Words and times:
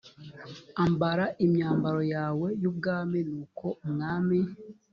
ambara 0.85 1.25
imyambaro 1.45 2.01
yawe 2.13 2.47
y 2.61 2.65
ubwami 2.71 3.19
nuko 3.29 3.67
umwami 3.85 4.39